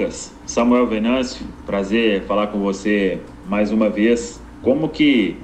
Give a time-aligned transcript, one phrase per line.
[0.00, 4.40] Lucas, Samuel Venâncio, prazer falar com você mais uma vez.
[4.62, 5.36] Como que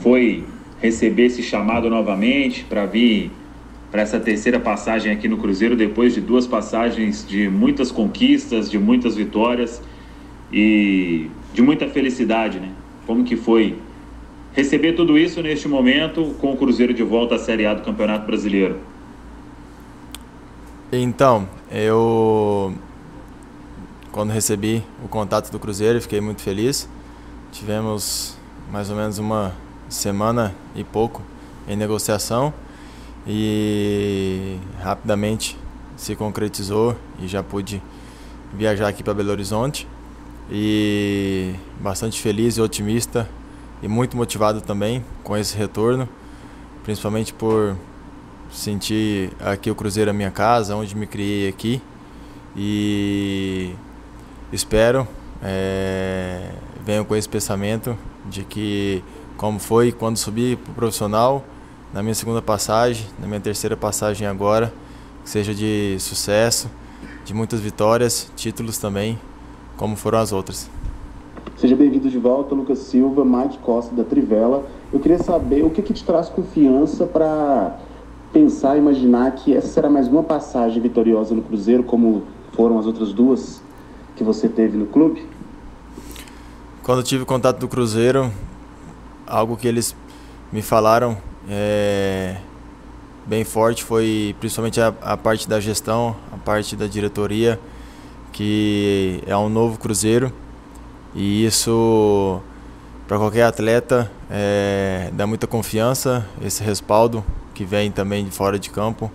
[0.00, 0.44] foi
[0.80, 3.30] receber esse chamado novamente para vir
[3.90, 8.78] para essa terceira passagem aqui no Cruzeiro, depois de duas passagens de muitas conquistas, de
[8.78, 9.82] muitas vitórias
[10.50, 12.70] e de muita felicidade, né?
[13.06, 13.76] Como que foi
[14.54, 18.26] receber tudo isso neste momento com o Cruzeiro de volta à Série A do Campeonato
[18.26, 18.80] Brasileiro?
[20.90, 22.72] Então, eu
[24.16, 26.88] quando recebi o contato do Cruzeiro, fiquei muito feliz.
[27.52, 28.34] Tivemos
[28.72, 29.52] mais ou menos uma
[29.90, 31.20] semana e pouco
[31.68, 32.50] em negociação
[33.26, 35.58] e rapidamente
[35.98, 37.82] se concretizou e já pude
[38.54, 39.86] viajar aqui para Belo Horizonte
[40.50, 43.28] e bastante feliz e otimista
[43.82, 46.08] e muito motivado também com esse retorno,
[46.84, 47.76] principalmente por
[48.50, 51.82] sentir aqui o Cruzeiro a minha casa, onde me criei aqui
[52.56, 53.74] e
[54.52, 55.06] espero
[55.42, 56.50] é,
[56.84, 59.02] venho com esse pensamento de que
[59.36, 61.44] como foi quando subi para o profissional
[61.92, 64.72] na minha segunda passagem, na minha terceira passagem agora,
[65.22, 66.68] que seja de sucesso,
[67.24, 69.18] de muitas vitórias, títulos também,
[69.76, 70.70] como foram as outras.
[71.56, 74.64] Seja bem-vindo de volta, Lucas Silva, Mike Costa da Trivela.
[74.92, 77.78] Eu queria saber o que, que te traz confiança para
[78.32, 83.12] pensar, imaginar que essa será mais uma passagem vitoriosa no Cruzeiro, como foram as outras
[83.12, 83.62] duas
[84.16, 85.24] que você teve no clube?
[86.82, 88.32] Quando tive contato do Cruzeiro,
[89.26, 89.94] algo que eles
[90.50, 92.36] me falaram é,
[93.26, 97.60] bem forte foi principalmente a, a, parte da gestão, a parte da diretoria,
[98.32, 100.32] que é um novo Cruzeiro
[101.14, 102.40] e isso
[103.06, 108.70] para qualquer atleta é, dá muita confiança, esse respaldo que vem também de fora de
[108.70, 109.10] campo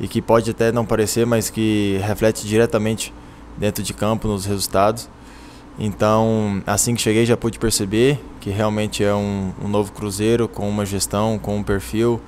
[0.00, 3.12] e que pode até não parecer, mas que reflete diretamente
[3.58, 5.08] dentro de campo nos resultados.
[5.78, 10.68] Então, assim que cheguei, já pude perceber que realmente é um, um novo cruzeiro com
[10.68, 12.20] uma gestão, com um perfil.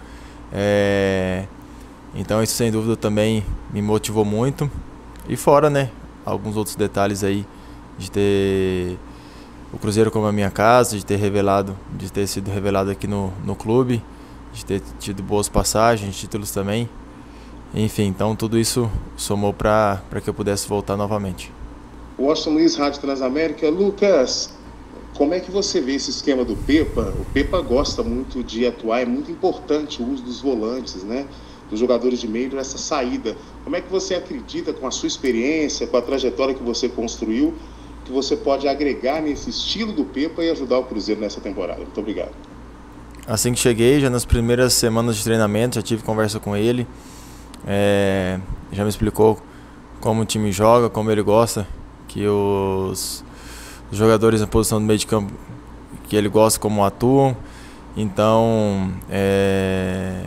[0.52, 1.44] É...
[2.14, 4.70] Então, isso sem dúvida também me motivou muito.
[5.28, 5.90] E fora, né,
[6.24, 7.46] alguns outros detalhes aí
[7.98, 8.98] de ter
[9.72, 13.32] o Cruzeiro como a minha casa, de ter revelado, de ter sido revelado aqui no,
[13.44, 14.02] no clube,
[14.52, 16.88] de ter tido boas passagens, títulos também.
[17.74, 21.52] Enfim, então tudo isso somou para que eu pudesse voltar novamente.
[22.18, 23.70] Washington Luiz, Rádio Transamérica.
[23.70, 24.52] Lucas,
[25.14, 27.14] como é que você vê esse esquema do Pepa?
[27.18, 31.26] O Pepa gosta muito de atuar, é muito importante o uso dos volantes, né?
[31.70, 33.36] Dos jogadores de meio nessa saída.
[33.62, 37.54] Como é que você acredita, com a sua experiência, com a trajetória que você construiu,
[38.04, 41.80] que você pode agregar nesse estilo do Pepa e ajudar o Cruzeiro nessa temporada?
[41.80, 42.32] Muito obrigado.
[43.26, 46.86] Assim que cheguei, já nas primeiras semanas de treinamento, já tive conversa com ele.
[47.66, 48.38] É,
[48.72, 49.38] já me explicou
[50.00, 51.66] como o time joga, como ele gosta
[52.10, 53.24] que os,
[53.92, 55.32] jogadores na posição do meio de campo
[56.08, 57.36] que ele gosta como atuam.
[57.96, 60.24] Então, é,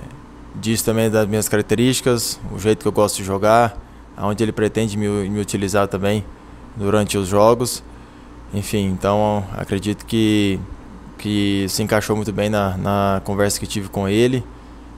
[0.56, 3.78] diz também das minhas características, o jeito que eu gosto de jogar,
[4.16, 6.24] aonde ele pretende me, me utilizar também
[6.76, 7.84] durante os jogos.
[8.54, 10.60] Enfim, então acredito que,
[11.18, 14.44] que se encaixou muito bem na, na conversa que tive com ele.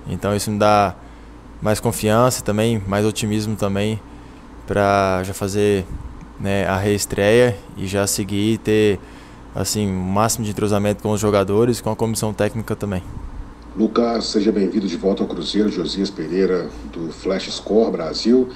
[0.07, 0.95] Então isso me dá
[1.65, 3.99] mais confiança também, mais otimismo também
[4.67, 5.83] para já fazer
[6.39, 8.99] né, a reestreia e já seguir e ter
[9.55, 13.01] assim, o máximo de entrosamento com os jogadores com a comissão técnica também.
[13.75, 18.47] Lucas, seja bem-vindo de volta ao Cruzeiro, Josias Pereira, do Flash Score Brasil.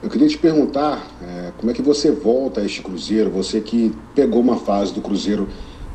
[0.00, 3.92] Eu queria te perguntar é, como é que você volta a este Cruzeiro, você que
[4.14, 5.48] pegou uma fase do Cruzeiro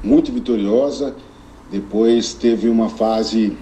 [0.04, 1.16] muito vitoriosa,
[1.72, 3.56] depois teve uma fase,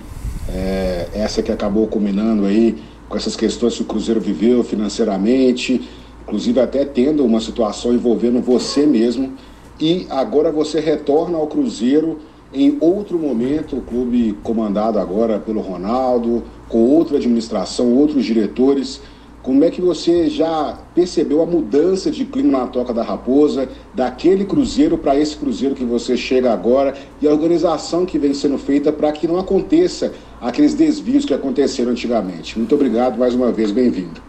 [0.50, 2.78] é, essa que acabou culminando aí
[3.08, 5.88] com essas questões que o Cruzeiro viveu financeiramente,
[6.24, 9.34] inclusive até tendo uma situação envolvendo você mesmo,
[9.80, 12.19] e agora você retorna ao Cruzeiro
[12.53, 19.02] em outro momento, o clube comandado agora pelo Ronaldo, com outra administração, outros diretores.
[19.47, 24.44] Como é que você já percebeu a mudança de clima na Toca da Raposa, daquele
[24.44, 28.91] Cruzeiro para esse Cruzeiro que você chega agora e a organização que vem sendo feita
[28.91, 30.11] para que não aconteça
[30.41, 32.59] aqueles desvios que aconteceram antigamente?
[32.59, 34.20] Muito obrigado mais uma vez, bem-vindo.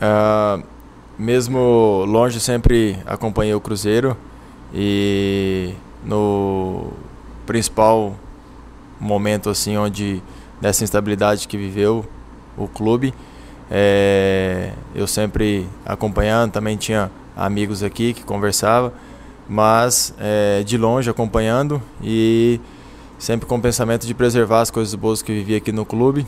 [0.00, 0.62] Uh,
[1.18, 4.16] mesmo longe, sempre acompanhei o Cruzeiro
[4.72, 5.72] e
[6.04, 6.92] no
[7.44, 8.14] principal
[9.00, 10.22] momento assim onde
[10.60, 12.04] dessa instabilidade que viveu
[12.56, 13.12] o clube,
[13.74, 18.92] é, eu sempre acompanhando, também tinha amigos aqui que conversava,
[19.48, 22.60] mas é, de longe acompanhando e
[23.18, 26.26] sempre com o pensamento de preservar as coisas boas que vivi aqui no clube.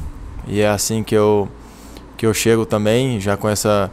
[0.48, 1.46] E é assim que eu
[2.16, 3.90] que eu chego também já com essa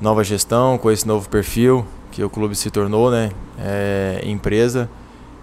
[0.00, 4.90] nova gestão, com esse novo perfil que o clube se tornou, né, é, empresa.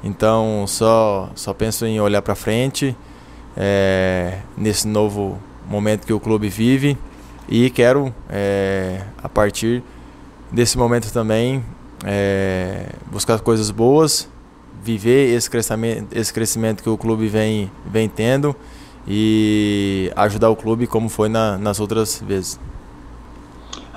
[0.04, 2.94] Então só só penso em olhar para frente
[3.56, 5.40] é, nesse novo
[5.70, 6.98] momento que o clube vive
[7.48, 9.84] e quero é, a partir
[10.52, 11.64] desse momento também
[12.06, 14.30] é, buscar coisas boas,
[14.84, 18.56] viver esse crescimento, esse crescimento que o clube vem, vem tendo
[19.08, 22.60] e ajudar o clube como foi na, nas outras vezes.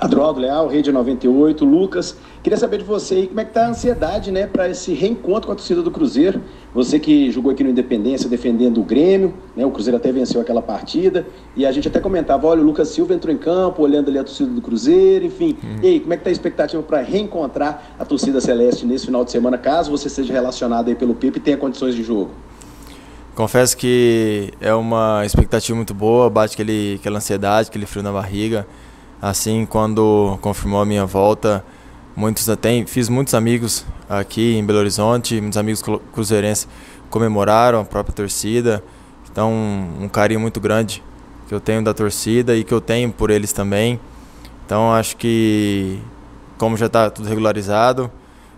[0.01, 3.69] Adroaldo Leal, Rede 98, Lucas, queria saber de você aí como é que tá a
[3.69, 6.41] ansiedade, né, para esse reencontro com a torcida do Cruzeiro.
[6.73, 10.59] Você que jogou aqui no Independência defendendo o Grêmio, né, o Cruzeiro até venceu aquela
[10.59, 14.17] partida, e a gente até comentava, olha, o Lucas Silva entrou em campo, olhando ali
[14.17, 15.55] a torcida do Cruzeiro, enfim.
[15.63, 15.75] Hum.
[15.83, 19.23] E aí, como é que tá a expectativa para reencontrar a torcida celeste nesse final
[19.23, 22.31] de semana, caso você seja relacionado aí pelo PIP e tenha condições de jogo?
[23.35, 28.65] Confesso que é uma expectativa muito boa, bate aquele, aquela ansiedade, aquele frio na barriga.
[29.21, 31.63] Assim, quando confirmou a minha volta,
[32.15, 36.67] muitos até fiz muitos amigos aqui em Belo Horizonte, muitos amigos cruzeirenses
[37.07, 38.83] comemoraram a própria torcida.
[39.31, 39.53] Então,
[40.01, 41.03] um, carinho muito grande
[41.47, 43.99] que eu tenho da torcida e que eu tenho por eles também.
[44.65, 45.99] Então, acho que
[46.57, 48.09] como já está tudo regularizado,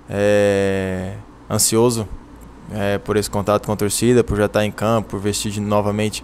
[0.10, 1.16] é,
[1.50, 2.08] ansioso
[2.72, 5.60] é, por esse contato com a torcida, por já estar tá em campo, por vestir
[5.60, 6.24] novamente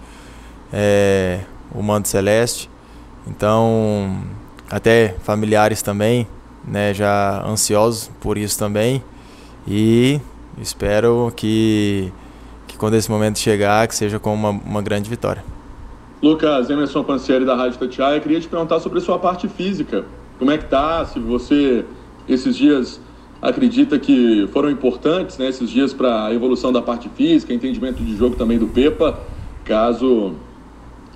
[0.72, 1.40] é,
[1.74, 2.70] o manto celeste.
[3.26, 4.22] Então,
[4.70, 6.26] até familiares também,
[6.64, 9.02] né, já ansiosos por isso também.
[9.66, 10.20] E
[10.60, 12.12] espero que,
[12.66, 15.44] que quando esse momento chegar, que seja com uma, uma grande vitória.
[16.22, 20.04] Lucas, Emerson Pancieri da Rádio Tatiaia, queria te perguntar sobre a sua parte física.
[20.38, 21.04] Como é que tá?
[21.06, 21.84] Se você
[22.28, 23.00] esses dias
[23.40, 28.16] acredita que foram importantes né, esses dias para a evolução da parte física, entendimento de
[28.16, 29.18] jogo também do Pepa,
[29.64, 30.34] caso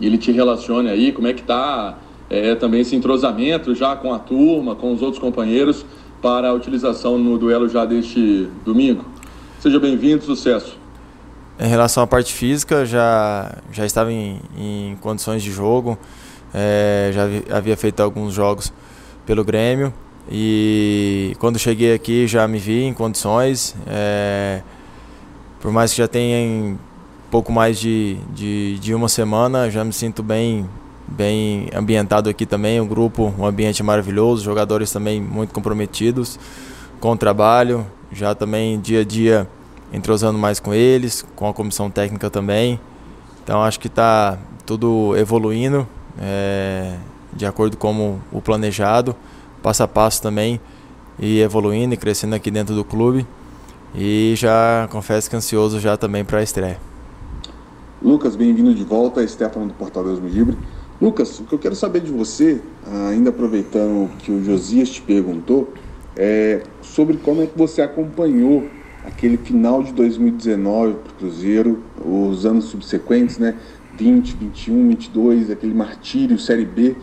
[0.00, 1.98] ele te relacione aí, como é que está
[2.28, 5.84] é, também esse entrosamento já com a turma, com os outros companheiros
[6.20, 9.04] para a utilização no duelo já deste domingo.
[9.60, 10.78] Seja bem-vindo, sucesso.
[11.58, 15.96] Em relação à parte física, já, já estava em, em condições de jogo,
[16.52, 18.72] é, já havia feito alguns jogos
[19.24, 19.92] pelo Grêmio
[20.30, 24.62] e quando cheguei aqui já me vi em condições, é,
[25.60, 26.76] por mais que já tenha
[27.34, 30.70] pouco mais de, de, de uma semana, já me sinto bem,
[31.04, 36.38] bem ambientado aqui também, um grupo, um ambiente maravilhoso, jogadores também muito comprometidos
[37.00, 39.48] com o trabalho, já também dia a dia
[39.92, 42.78] entrosando mais com eles, com a comissão técnica também.
[43.42, 46.94] Então acho que está tudo evoluindo é,
[47.32, 49.16] de acordo com o planejado,
[49.60, 50.60] passo a passo também,
[51.18, 53.26] e evoluindo e crescendo aqui dentro do clube.
[53.92, 56.93] E já confesso que ansioso já também para a estreia.
[58.04, 60.58] Lucas, bem-vindo de volta, Stefano do Portal Deus Livre.
[61.00, 62.60] Lucas, o que eu quero saber de você,
[63.08, 65.72] ainda aproveitando que o Josias te perguntou,
[66.14, 68.68] é sobre como é que você acompanhou
[69.06, 73.56] aquele final de 2019 para o Cruzeiro, os anos subsequentes, né?
[73.96, 76.94] 20, 21, 22, aquele martírio, Série B.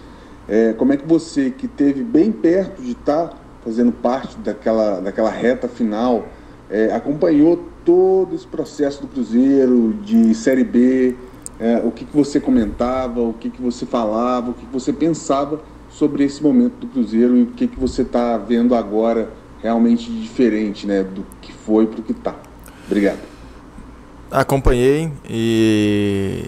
[0.47, 4.99] É, como é que você, que teve bem perto de estar tá fazendo parte daquela,
[4.99, 6.27] daquela reta final,
[6.69, 11.15] é, acompanhou todo esse processo do Cruzeiro, de Série B,
[11.59, 14.91] é, o que, que você comentava, o que, que você falava, o que, que você
[14.91, 19.29] pensava sobre esse momento do Cruzeiro e o que, que você está vendo agora
[19.61, 22.35] realmente diferente né, do que foi para o que está.
[22.87, 23.19] Obrigado.
[24.31, 26.45] Acompanhei e,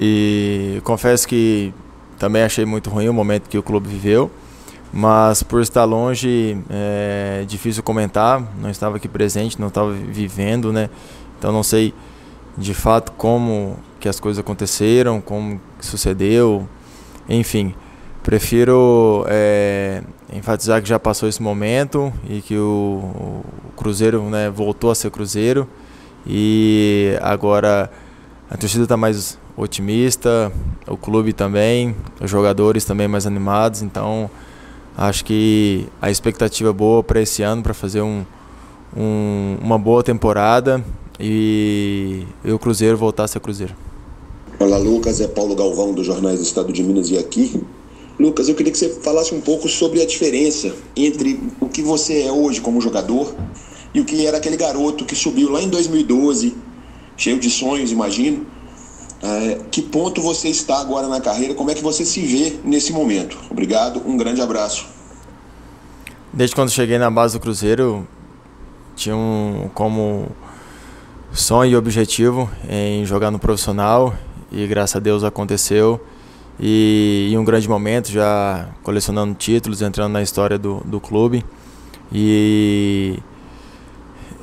[0.00, 1.74] e confesso que
[2.18, 4.30] também achei muito ruim o momento que o clube viveu
[4.92, 10.90] mas por estar longe é difícil comentar, não estava aqui presente, não estava vivendo, né?
[11.38, 11.94] Então não sei
[12.58, 16.68] de fato como que as coisas aconteceram, como sucedeu,
[17.28, 17.74] enfim.
[18.22, 23.44] Prefiro é, enfatizar que já passou esse momento e que o, o
[23.76, 25.66] Cruzeiro né, voltou a ser Cruzeiro
[26.26, 27.90] e agora
[28.48, 30.52] a torcida está mais otimista,
[30.86, 34.30] o clube também, os jogadores também mais animados, então
[34.96, 38.24] Acho que a expectativa é boa para esse ano, para fazer um,
[38.96, 40.84] um, uma boa temporada
[41.18, 43.74] e, e o Cruzeiro voltar a ser Cruzeiro.
[44.58, 45.20] Olá, Lucas.
[45.20, 47.62] É Paulo Galvão, do Jornais do Estado de Minas e aqui.
[48.18, 52.22] Lucas, eu queria que você falasse um pouco sobre a diferença entre o que você
[52.22, 53.34] é hoje como jogador
[53.94, 56.54] e o que era aquele garoto que subiu lá em 2012,
[57.16, 58.46] cheio de sonhos, imagino,
[59.22, 61.54] é, que ponto você está agora na carreira?
[61.54, 63.38] Como é que você se vê nesse momento?
[63.48, 64.86] Obrigado, um grande abraço.
[66.32, 68.06] Desde quando cheguei na base do Cruzeiro,
[68.96, 70.28] tinha um como
[71.32, 74.14] sonho e objetivo em jogar no profissional
[74.50, 76.00] e graças a Deus aconteceu.
[76.60, 81.44] e em um grande momento, já colecionando títulos, entrando na história do, do clube.
[82.12, 83.18] E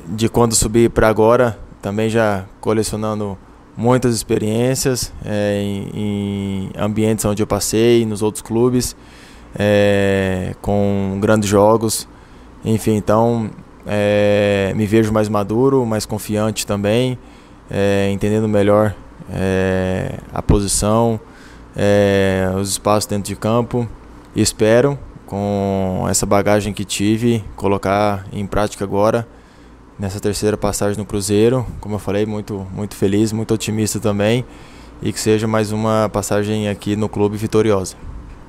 [0.08, 3.38] de quando subi para agora, também já colecionando
[3.80, 8.94] muitas experiências é, em, em, ambientes onde eu passei, nos outros clubes,
[9.58, 12.06] é, com grandes jogos.
[12.62, 13.48] Enfim, então
[13.86, 17.18] é, me vejo mais maduro, mais confiante também,
[17.70, 18.94] é, entendendo melhor
[19.32, 21.18] é, a posição,
[21.74, 23.88] é, os espaços dentro de campo.
[24.36, 29.26] E espero, com essa bagagem que tive, colocar em prática agora
[30.00, 31.66] nessa terceira passagem no Cruzeiro.
[31.78, 34.44] Como eu falei, muito, muito feliz, muito otimista também.
[35.02, 37.96] E que seja mais uma passagem aqui no clube vitoriosa.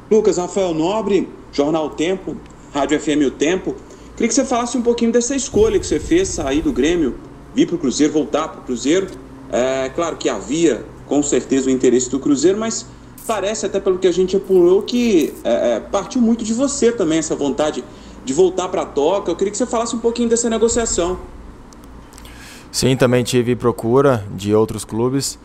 [0.09, 2.37] Lucas, Rafael Nobre, Jornal Tempo,
[2.73, 3.75] Rádio FM O Tempo.
[4.15, 7.15] Queria que você falasse um pouquinho dessa escolha que você fez, sair do Grêmio,
[7.53, 9.07] vir para o Cruzeiro, voltar para o Cruzeiro.
[9.51, 12.85] É claro que havia, com certeza, o interesse do Cruzeiro, mas
[13.25, 17.19] parece, até pelo que a gente apurou, que é, é partiu muito de você também,
[17.19, 17.83] essa vontade
[18.23, 19.31] de voltar para a toca.
[19.31, 21.17] Eu queria que você falasse um pouquinho dessa negociação.
[22.71, 25.37] Sim, também tive procura de outros clubes,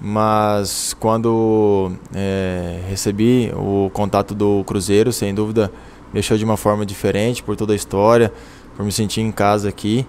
[0.00, 5.72] mas quando é, recebi o contato do Cruzeiro, sem dúvida,
[6.14, 8.32] mexeu de uma forma diferente por toda a história,
[8.76, 10.06] por me sentir em casa aqui.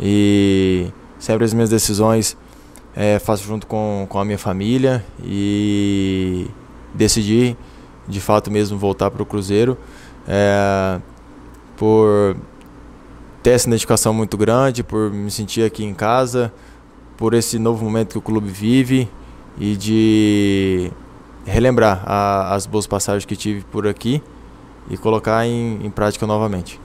[0.00, 2.36] E sempre as minhas decisões
[2.96, 6.48] é, faço junto com, com a minha família e
[6.92, 7.56] decidi
[8.08, 9.78] de fato mesmo voltar para o Cruzeiro
[10.26, 11.00] é,
[11.76, 12.36] por
[13.42, 16.52] ter essa identificação muito grande, por me sentir aqui em casa,
[17.16, 19.08] por esse novo momento que o clube vive
[19.58, 20.90] e de
[21.44, 24.22] relembrar a, as boas passagens que tive por aqui
[24.90, 26.80] e colocar em, em, prática novamente.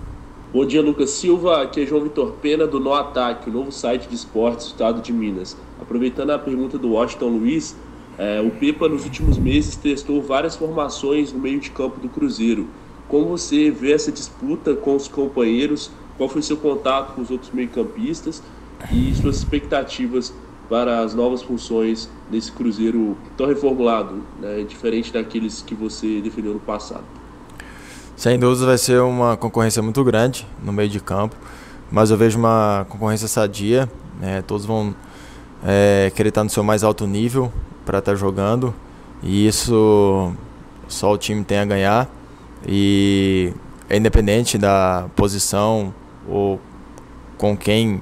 [0.54, 1.64] Bom dia, Lucas Silva.
[1.64, 5.02] Aqui é João Vitor Pena do No Ataque, o novo site de esportes do estado
[5.02, 5.58] de Minas.
[5.82, 7.76] Aproveitando a pergunta do Washington Luiz,
[8.18, 12.68] é, o Pepa nos últimos meses testou várias formações no meio de campo do Cruzeiro.
[13.10, 17.52] Como você vê essa disputa com os companheiros qual foi seu contato com os outros
[17.52, 18.42] meio-campistas
[18.92, 20.34] e suas expectativas
[20.70, 26.60] para as novas funções nesse Cruzeiro tão reformulado, né, diferente daqueles que você defendeu no
[26.60, 27.04] passado?
[28.16, 31.36] Sem dúvida vai ser uma concorrência muito grande no meio de campo,
[31.92, 34.96] mas eu vejo uma concorrência sadia, né, todos vão
[35.64, 37.52] é, querer estar no seu mais alto nível
[37.86, 38.74] para estar jogando
[39.22, 40.34] e isso
[40.88, 42.10] só o time tem a ganhar
[42.68, 43.54] e
[43.90, 45.94] é independente da posição
[46.28, 46.60] ou
[47.38, 48.02] com quem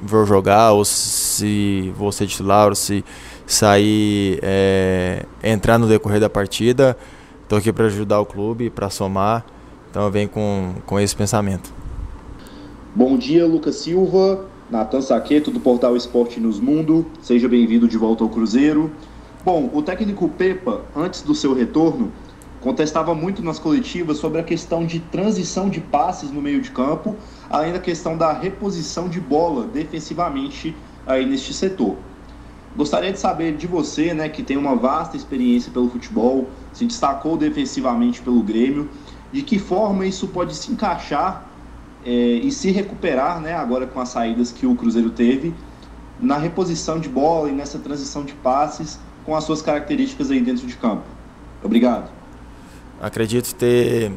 [0.00, 3.04] vou jogar, ou se ser titular, ou se
[3.46, 6.96] sair, é, entrar no decorrer da partida.
[7.42, 9.44] Estou aqui para ajudar o clube, para somar.
[9.90, 11.72] Então eu venho com, com esse pensamento.
[12.94, 17.06] Bom dia, Lucas Silva, Natan Saqueto do portal Esporte Nos Mundo.
[17.20, 18.90] Seja bem-vindo de volta ao Cruzeiro.
[19.44, 22.10] Bom, o técnico Pepa, antes do seu retorno,
[22.64, 27.14] contestava muito nas coletivas sobre a questão de transição de passes no meio de campo,
[27.50, 30.74] além da questão da reposição de bola defensivamente
[31.06, 31.94] aí neste setor.
[32.74, 37.36] Gostaria de saber de você, né, que tem uma vasta experiência pelo futebol, se destacou
[37.36, 38.88] defensivamente pelo Grêmio,
[39.30, 41.46] de que forma isso pode se encaixar
[42.02, 45.52] é, e se recuperar, né, agora com as saídas que o Cruzeiro teve,
[46.18, 50.66] na reposição de bola e nessa transição de passes com as suas características aí dentro
[50.66, 51.04] de campo.
[51.62, 52.23] Obrigado.
[53.00, 54.12] Acredito ter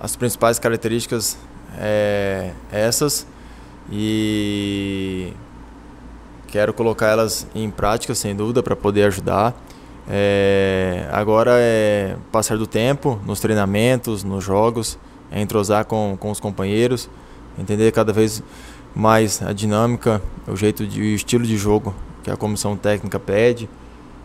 [0.00, 1.38] as principais características
[1.78, 3.26] é, essas
[3.90, 5.32] e
[6.48, 9.54] quero colocar elas em prática sem dúvida para poder ajudar.
[10.08, 14.98] É, agora é passar do tempo nos treinamentos, nos jogos,
[15.30, 17.08] é entrosar com, com os companheiros,
[17.58, 18.42] entender cada vez
[18.94, 23.68] mais a dinâmica, o jeito de, o estilo de jogo que a comissão técnica pede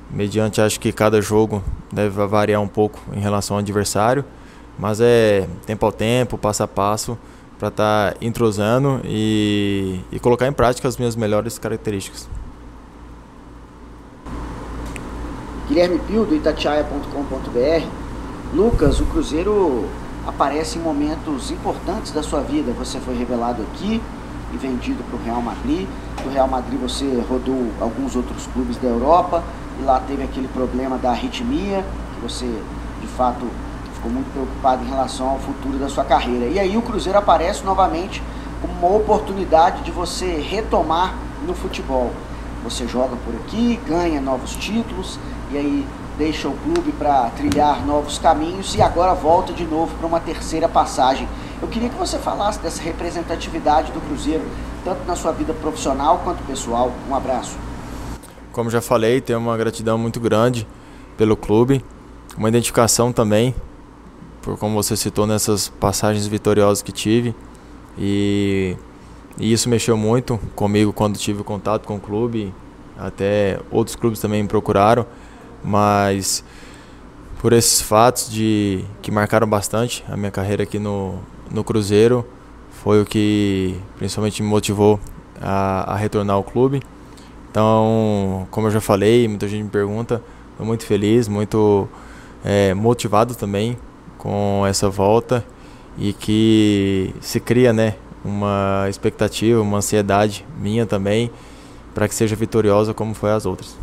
[0.09, 4.25] mediante acho que cada jogo deve variar um pouco em relação ao adversário,
[4.77, 7.17] mas é tempo ao tempo, passo a passo,
[7.59, 12.27] para estar tá entrosando e, e colocar em prática as minhas melhores características.
[15.67, 17.87] Guilherme Pio, do Itatiaia.com.br.
[18.55, 19.85] Lucas, o Cruzeiro
[20.25, 22.71] aparece em momentos importantes da sua vida.
[22.73, 24.01] Você foi revelado aqui
[24.51, 25.87] e vendido para o Real Madrid.
[26.23, 29.43] Do Real Madrid você rodou alguns outros clubes da Europa
[29.79, 32.45] e lá teve aquele problema da arritmia, que você
[33.01, 33.45] de fato
[33.93, 36.45] ficou muito preocupado em relação ao futuro da sua carreira.
[36.45, 38.21] E aí o Cruzeiro aparece novamente
[38.61, 41.13] como uma oportunidade de você retomar
[41.45, 42.11] no futebol.
[42.63, 45.17] Você joga por aqui, ganha novos títulos
[45.51, 50.05] e aí deixa o clube para trilhar novos caminhos e agora volta de novo para
[50.05, 51.27] uma terceira passagem.
[51.61, 54.45] Eu queria que você falasse dessa representatividade do Cruzeiro,
[54.83, 56.91] tanto na sua vida profissional quanto pessoal.
[57.09, 57.68] Um abraço.
[58.51, 60.67] Como já falei, tenho uma gratidão muito grande
[61.17, 61.83] pelo clube
[62.39, 63.53] uma identificação também,
[64.41, 67.35] por como você citou nessas passagens vitoriosas que tive.
[67.97, 68.77] E,
[69.37, 72.53] e isso mexeu muito comigo quando tive contato com o clube.
[72.97, 75.05] Até outros clubes também me procuraram,
[75.63, 76.43] mas
[77.41, 81.19] por esses fatos de que marcaram bastante a minha carreira aqui no,
[81.51, 82.25] no Cruzeiro,
[82.83, 84.99] foi o que principalmente me motivou
[85.41, 86.81] a, a retornar ao clube.
[87.49, 91.87] Então, como eu já falei, muita gente me pergunta, estou muito feliz, muito
[92.43, 93.77] é, motivado também
[94.17, 95.43] com essa volta
[95.97, 101.31] e que se cria né, uma expectativa, uma ansiedade minha também
[101.93, 103.75] para que seja vitoriosa como foi as outras.